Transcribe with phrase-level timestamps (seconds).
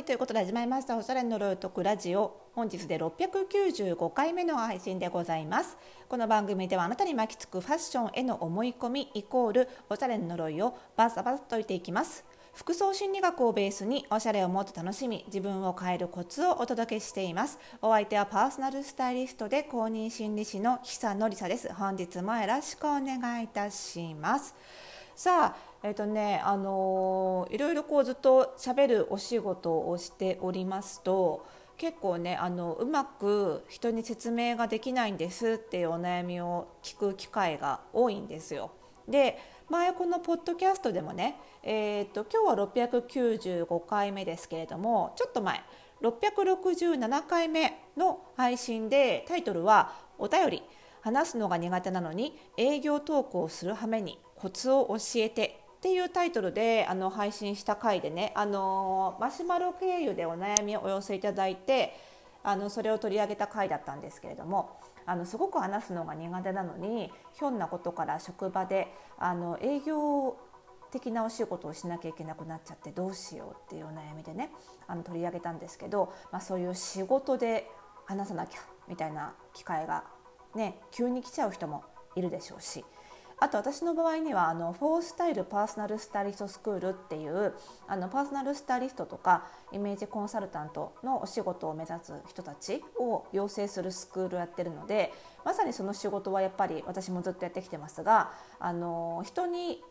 [0.00, 0.96] はいということで始まりました。
[0.96, 5.76] おしゃれの呪いとくラジオ本日で695回目の配信でございます。
[6.08, 12.24] この番組ではあなたに巻きつくファッションへの思い込みイコールおしゃれの呪いをバサバサと解いていきます。
[12.54, 17.58] 服装心理学をベースにおしゃれをもっと楽しみ自分を変えるコツをお届けしています。
[17.82, 21.70] お相手はパーソナルスタイリストで公認心理師の久典沙です。
[21.74, 24.54] 本日もよろしくお願いいたします。
[25.14, 31.46] さあえっ、ー、とねあのー、いろいろこうずっと喋るお仕事をしておりますと
[31.78, 38.72] 結構ねあのうまく人に説明ができないんですっていうお悩みを聞く機会が多いんですよ。
[39.08, 39.38] で
[39.70, 45.62] 前このポッドキャストでもね、えーと、と今日は695回目ですけれどもちょっと前
[46.02, 50.62] 667回目の配信でタイトルは「お便り
[51.00, 61.96] 話すのが苦手なのに営業投稿するためにコツを教えて」っていうタイトルであの配信した回でねあのマシュマロ経由でお悩みをお寄せいただいて
[62.44, 70.36] あのそれを取り上げた回だったんですけれどもあのすごく話すのが苦手なのにひょんなことから職場であの営業
[70.92, 74.50] 的なお仕事をしなきゃいけなくなっちゃってどうしようっていうお悩みでね
[74.86, 77.66] あの取り上げたんですけど、まあ、そういう仕事で
[78.04, 80.04] 話さなきゃみたいな機会が
[80.54, 81.84] ね急に来ちゃう人も
[82.16, 82.84] いるでしょうし
[83.40, 87.54] あと私の場合にはあのフォースタイルパーソナルスタイリストスクールっていう
[87.88, 95.12] あのパーソナルスタイリストとかイメージコンサルタントのお仕事を目指す人たちを養成するスクールをやってるので
[95.44, 99.82] まさにその仕事はやっぱり私もずっとやってきてますがあの人に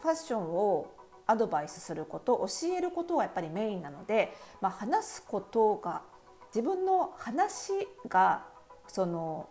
[0.00, 0.92] ファッションを
[1.28, 6.02] アドバイスすること教えることはやっぱりメインなので、まあ、話すことが
[6.52, 7.72] 自分の話
[8.08, 8.44] が
[8.88, 9.48] その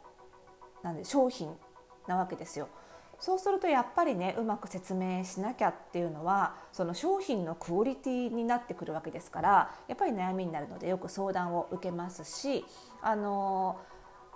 [0.83, 1.55] なんで商品
[2.07, 2.67] なわけですよ。
[3.21, 12.65] そうするとやっぱりねうまく説明しなきゃっていうのはその商品のクオリティになってくるわけですからやっぱり悩みになるのでよく相談を受けますし
[12.99, 13.79] あの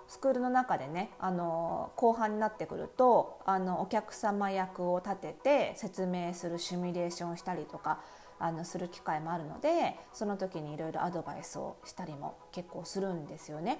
[0.07, 8.01] スクールの中でねあの後半になってくるとあのお客様役を立てて説明するシミュレーションをしたりとか
[8.37, 13.79] あのする機会もあるのでその時にいろいろアドバイスをしたりも結構するんですよね。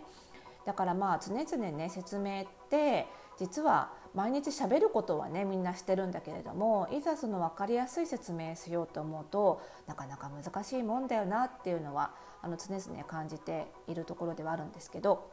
[0.65, 3.05] だからまあ常々ね説明って
[3.38, 12.11] 実は毎日喋ることはねみんなしてるんだけれどもいざその分かりやすい説明しようと思うとなかなか難しいもんだよなっていうのは
[12.41, 15.29] あの常々感じているところではあるんですけど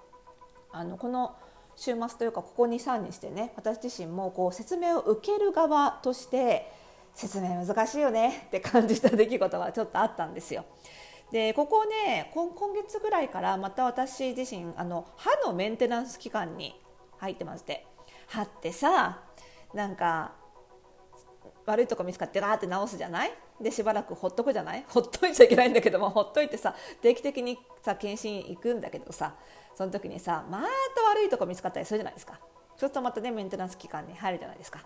[0.73, 1.37] あのこの
[1.77, 6.71] 週末というかここ23日でね私自身もこう説明を受ける側として
[7.15, 10.65] 説明難しいよねって感じた出来事はちょっとあったんですよ。
[11.31, 16.79] でここね今月ぐらいからまた私自身あの歯のメンテナンス期間に
[17.19, 17.87] 入ってまして
[18.33, 19.21] 歯ってさ
[19.75, 20.33] なんか
[21.67, 23.33] 悪いとこ見つかってガーって直すじゃない？
[23.61, 24.85] でしばらくほっとくじゃない？
[24.89, 29.35] ほっといちゃいけないんだけどもほっといてさ定期的にさ検診行くんだけどさ
[29.75, 30.67] その時にさまた
[31.11, 32.41] 悪いとこ見つかったりするじゃないですか。
[32.77, 34.81] そうするとまたねメンテナンス期間に入るじゃないですか。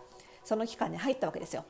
[0.44, 1.64] その期間に入ったわけですよ。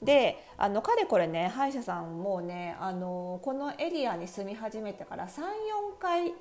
[0.00, 6.32] であのかれこれね歯医者さんもうねあのこのエリアに住み始めてから34回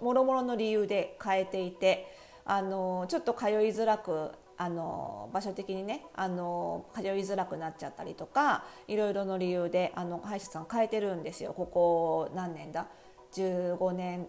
[0.00, 2.06] もろもろの理由で変えていて
[2.50, 11.54] あのちょっと通いづらくあの場所的にねあの通いづらくなっちゃったりとかいろいろの理由であの歯医者さん変えてるんですよ。
[11.54, 12.88] ここ何年だ
[13.34, 14.26] ？15年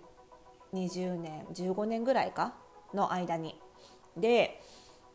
[0.72, 2.54] 20年15年ぐらいか？
[2.94, 3.60] の間に。
[4.16, 4.62] で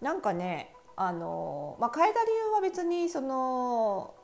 [0.00, 4.14] なんかねあの、まあ、変えた理由は別にその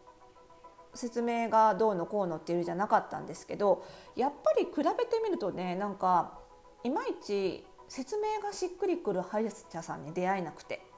[0.93, 3.85] 説明がどうのこうのっていうじゃなかったんですけど
[4.17, 6.41] やっぱり比べてみるとねなんか
[6.83, 10.93] いまいち説明がしっくりくる歯医者さんに出会えなくて。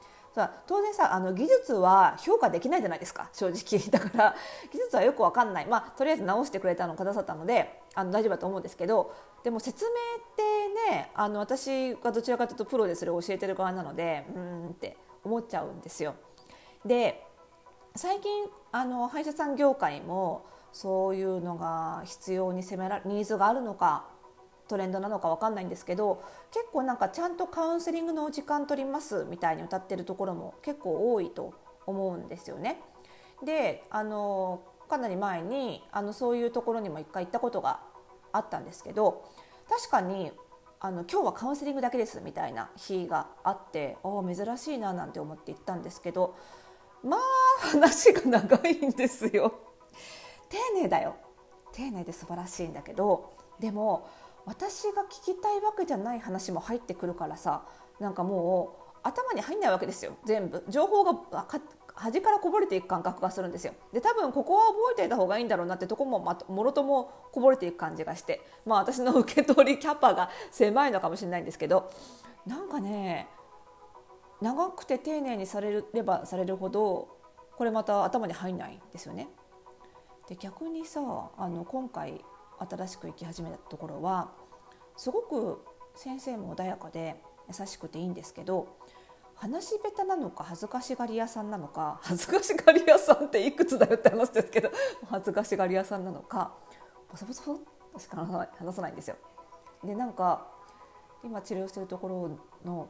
[0.67, 4.35] 当然さあの技術は評価できないじゃないですか正直 だから
[4.73, 9.13] 技術はよく分かんないまあとりあえず直してくれたのくださったのであの大丈夫だと思うんですけど
[9.45, 9.95] でも説明っ
[10.35, 16.15] てねあの私がどちらかというとプロでそれを教えてる側なのでうんって思っちゃうんですよ。
[16.85, 17.25] で
[17.95, 24.07] 最近あの歯医者さん業界もそういうのが必要に迫らニーズがあるのか
[24.69, 31.55] トレンドなのか分かんないんですけど結構なんかちゃんとカウンセリングのお時間取りますみたいに歌ってるところも結構多いと
[31.87, 32.81] 思うんですよね。
[33.45, 37.81] であのかなり前にあのそういうところにも一回行ったことが
[38.33, 39.25] あったんですけど
[39.69, 40.33] 確かに
[40.81, 46.37] あの今日はカウンセリングだけですみたいな日があってああ珍しいななんて思って行ったんですけど
[47.03, 47.21] まあ
[47.73, 49.55] 話が長いんですよ。
[50.49, 51.17] 丁寧だよ
[51.73, 54.07] 丁寧で素晴らしいんだけどでも
[54.47, 57.65] 私が聞きたいわけじゃない話も入ってくるからさ
[58.01, 60.17] なんかもう頭に入んないわけですよ。
[60.25, 60.65] 全部。
[60.69, 61.47] 情報が
[61.95, 63.75] 端からこぼれていく感覚がするんですよ。
[63.93, 71.91] で多分ここは覚えておいた方がいいんだろうなってとこもまもろともこぼれていく感じがしてまあ私の受け取りキャパが狭いのかもしれないんですけど
[72.47, 73.29] なんかね
[74.41, 77.09] 長くて丁寧にされればされるほど
[77.57, 79.29] これまた頭に入んないんですよね。
[80.29, 81.01] で逆にさ
[81.37, 82.25] あの今回
[82.59, 84.33] 新しく行き始めたところは
[84.97, 85.65] すごく
[85.95, 87.17] 先生も穏やかで
[87.49, 88.77] 優しくていいんですけど
[89.35, 94.71] 話し下手なのか恥ずかしがり屋さんなのか恥ずかしがり屋さんっていくつだよって話ですけど
[95.11, 96.55] 恥ずかしがり屋さんなのか
[97.11, 97.61] ボソボソ
[97.93, 99.17] としか話さないんですよ。
[99.83, 100.47] でなんか
[101.23, 102.89] 今治療してるところの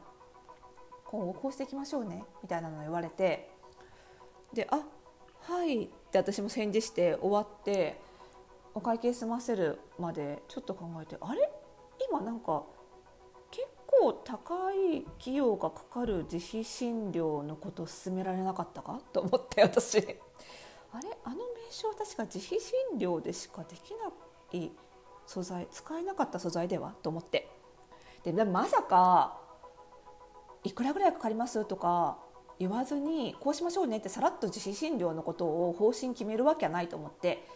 [1.05, 3.49] こうこうしていきましょうねみたいなのを言われて
[4.53, 4.81] で「あ
[5.41, 8.01] はい」って私も返事して終わって
[8.75, 11.49] お会計済ませるまでちょっと考えてあれ？
[12.09, 12.63] 今なんか
[13.49, 18.99] 結構高い費用がかかる自費診療のこと勧められなかったか？
[19.13, 19.99] と思って私。
[19.99, 20.01] あ
[20.99, 21.17] れ？
[21.23, 24.11] あの名称は確か自費診療でしかできな
[24.59, 24.71] い
[25.25, 26.93] 素材使えなかった素材では？
[27.01, 27.49] と思って。
[28.25, 29.39] でまさか
[30.63, 31.63] いくらぐらいかかります？
[31.63, 32.17] とか
[32.59, 37.47] 言わずにこうしましょうねってさらっと自費診療のことを方針決めるわけはないと思って。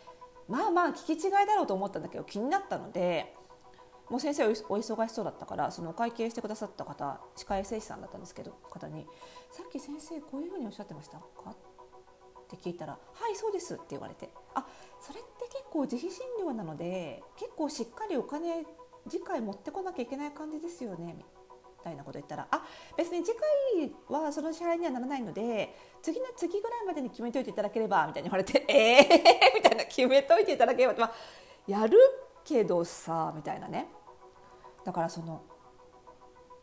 [0.50, 3.36] まあまあ聞き違いだろうと思ったんだけど気になったので
[4.10, 9.08] もう先生お忙しそうだったからそのお会計してくださった方歯科衛生士さんだったんですけど方に
[9.52, 11.56] 「さっき先生こういうふうにおっしゃってましたか?」っ
[12.50, 14.66] て聞いたら「はいそうです」って言われて「あ
[15.00, 18.66] それって結構自費診療なので結構しっかりお金
[19.08, 21.24] 次回持ってこなきゃいけない感じですよね」
[21.84, 22.66] たいなこと言ったら「あ
[22.98, 23.38] 別に次
[24.08, 29.56] 回はその支払いにはならないので次の次ぐらいまでに決めといていただければ」みたいに言われて「え えー!
[29.56, 31.14] 」みたいな「決めといていただければ」まあ、
[31.68, 31.98] やる
[32.44, 33.88] けどさみたいなね
[34.84, 35.42] だからその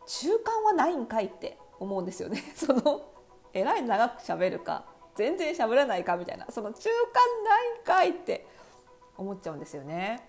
[0.06, 3.12] 中間はないんかいって思うんですよね その
[3.52, 4.84] えらい長く喋るか
[5.14, 8.46] 全然喋らないかみたいなその中間ないんかいって
[9.16, 10.28] 思っちゃうんですよね。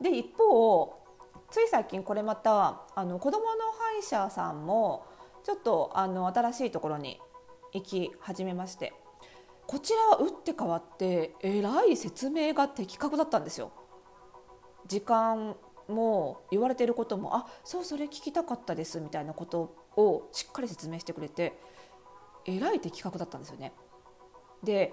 [0.00, 1.05] で一方
[1.50, 5.06] つい最近これまたあの子どもの歯医者さんも
[5.44, 7.20] ちょっとあの新しいところに
[7.72, 8.92] 行き始めまして
[9.66, 13.72] こちらは打って変わってえらい説明が的確だったんですよ。
[14.86, 15.56] 時間
[15.88, 21.58] も言われてることもあそうそれ聞きたかったですみたいなことをしっかり説明してくれて
[22.44, 23.72] えらい的確だったんですよね。
[24.62, 24.92] で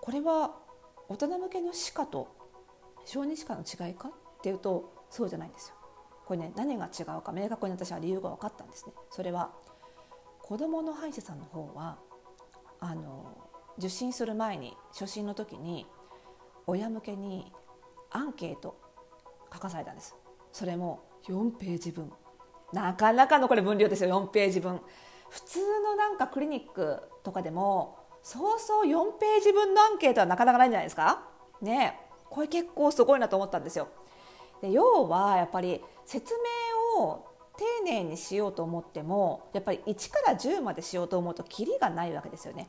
[0.00, 0.56] これは
[1.08, 2.28] 大人向けの歯科と
[3.04, 4.12] 小児歯科の違いかっ
[4.42, 5.74] ていうとそうじゃないんですよ。
[6.24, 8.92] これね何が違うか明確に私は理由が分かったんですね。
[9.10, 9.50] それは
[10.40, 11.98] 子どもの歯医者さんの方は
[12.78, 13.36] あの
[13.78, 15.86] 受診する前に初診の時に
[16.66, 17.52] 親向けに
[18.10, 18.76] アンケート
[19.52, 20.14] 書かされたんです。
[20.52, 22.12] それも4ページ分。
[22.72, 24.80] なかなかのこれ分量ですよ4ページ分。
[25.28, 31.28] 普通のなんかクリニックとかでもそうそう4ページ分のアンケートはなかなかないんじゃないですか。
[31.60, 33.88] ねこれ結構すごいなと思ったんですよ。
[34.60, 36.34] で要はやっぱり説
[36.98, 37.26] 明を
[37.56, 42.68] 丁寧にしようと思ってもやっぱり1から10までしようと思うとキリがないわけですよね。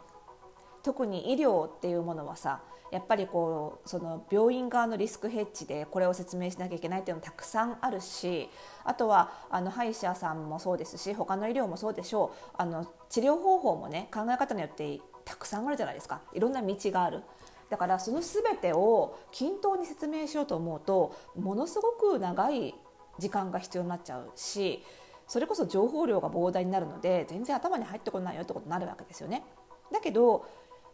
[0.83, 2.61] 特に医療っていうものはさ
[2.91, 8.49] やっぱりこうその病院側のリスクヘッジでこれを説明しなきゃいけないっていうのもたくさんあるし
[8.83, 12.55] あとはあの歯医者さんもそうですし他の医療もそうでしょう。
[12.57, 16.21] あの治療方法もね考え方によってたくさんあるじゃないですか。
[16.33, 17.23] いろんな道がある。
[17.71, 22.75] だからその全てを均等に説明しようと思うとものすごく長い
[23.17, 24.83] 時間が必要になっちゃうし
[25.25, 29.43] それこそ情報量が膨大になるので全然頭に入ってこないよってことになるわけですよね。
[29.89, 30.45] だけど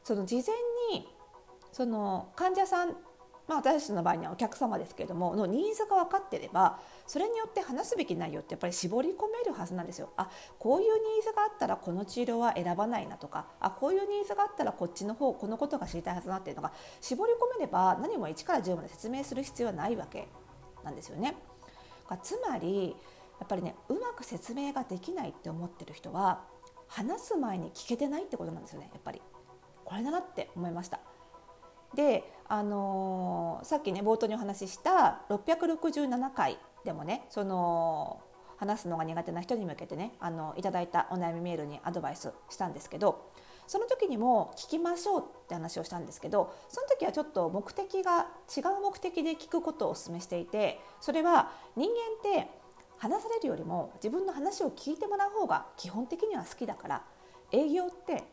[0.03, 0.43] その事前
[0.99, 1.09] に
[1.71, 2.95] その患者さん
[3.47, 10.09] まあ、私たちの場合にはお客様ですけれどものニーズが分かってればそれによって話すべき内容ってやっぱり絞り込めるはずなんですよ。
[10.17, 20.27] あこういうニーズがあったらこの治療は選ばないなとかあこういうニーズがあったらこっちの方このことが知りたいはずなっていうのが絞り込めれば何も1から10まで説明する必要はないわけ
[20.83, 21.35] なんですよね。
[22.21, 22.95] つまり
[23.39, 26.43] やっぱりねうまく説明ができないって思ってる人は
[26.87, 29.21] 話す前に聞けてないってことなんですよねやっぱり。
[29.85, 30.99] これだなって思いました。
[31.95, 38.21] で、あのー、さっきね冒頭にお話しした667回でもねその
[38.57, 43.29] 話すのが苦手な人に向けてねあのいただいたお悩みメールにアドバイスしたんですけど
[43.67, 52.49] その時にも聞きましょうって話をしたんですけどその時はちょっと目的が違う目的で聞くことをお勧めしていてそれは人間って
[52.97, 57.03] 話されるよりも自分の話を聞いてもらう方が基本的には好きだから
[57.51, 58.23] 営業って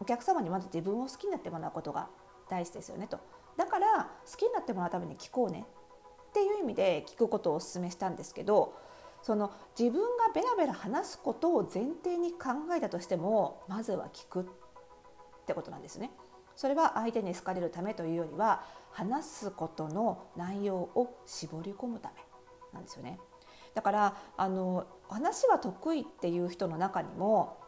[0.00, 2.08] お客様にまず自分を好きになってもらうことが
[2.50, 3.18] 大事ですよねと
[3.56, 5.64] だから好きになってもらうために聞こうね
[6.30, 8.74] っていう意味で聞くことをお勧めしたんですけど
[9.22, 14.44] その自分がベラベラ話すことを前提に考えたとしてもまずは聞くっ
[15.46, 16.10] てことなんですね。
[16.56, 22.16] それは相手に好かれるためというよりは話すことの内容を絞り込むため
[22.72, 23.18] なんですよね。
[23.74, 27.59] だからあの話は得意っていう人の中にも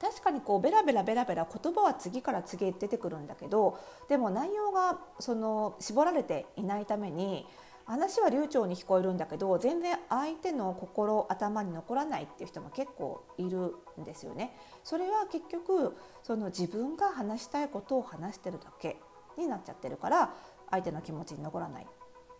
[0.00, 3.78] 確かにこうベラベラベラベラ言葉は次から次へ出てくるんだけど
[4.08, 7.46] でも内容がその絞られていないために
[7.84, 14.54] 話は流暢に聞こえるんだけど全然相手の心頭に残らないっていう人も結構いるんですよね。
[14.84, 19.00] それは結局その自分が話したいことを話してるだけ
[19.38, 20.34] になっちゃってるから
[20.70, 21.86] 相手の気持ちに残らない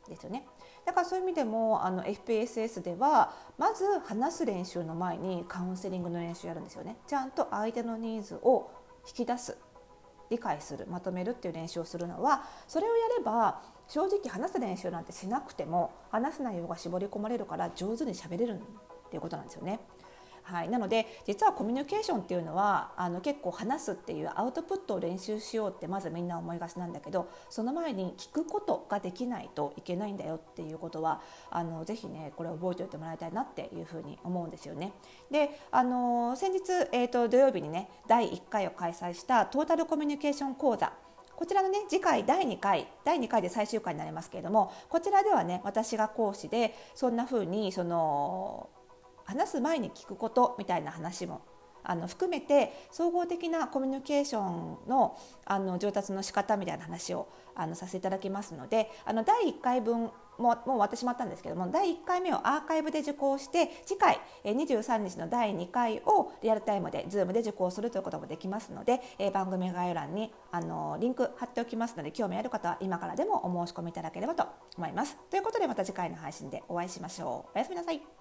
[0.09, 0.47] ですよね。
[0.85, 6.97] だからそういう意味でもあの FPSS ではまず話す練習の前にカウンセリングの練習やるんですよね。
[7.07, 8.71] ちゃんと相手のニーズを
[9.07, 9.57] 引き出す
[10.31, 18.61] 理解するまとめるっていう練習をするのはそれをやれば正直話す練習なんてしなくても話す内容が絞り込まれるから上手に喋れる
[19.09, 19.81] っていうことなんですよね。
[20.51, 34.93] はい、なので実はコミュニケーションっていうのはあの結構話すっていうアウトプットを練習しようってまずみんな思いがちなんだけどその前に聞くことができないといけないんだよっていうことはあのぜひねこれ覚えておいてもらいたいなっていうふうに思うんですよね。
[35.31, 40.93] であの先日、えーと、土曜日にね第1回を開催したトータルコミュニケーション講座
[41.37, 48.71] こちらのね次回第2回第2回で最終回になりますけれどもこちらではね私が講師でそんな風にその
[49.29, 51.43] 話す前に聞くことみたいな話も
[51.85, 69.01] あの含めて総合的なコミュニケーションのあの上達の仕方みたいな話をあのさせていただきますのであの第1回分ももう終わってしまったんですけども第1回目をアーカイブで受講して次回23日の第2回をリアルタイムで Zoom で受講するということもできますので、
[69.33, 75.17] 番組概要欄にあのリンク貼っておきますので興味ある方は今からでもお申し込みいただければと思います。
[75.29, 77.57] ということでまた次回の配信でお会いしましょう。
[77.57, 78.18] おやすみなさい。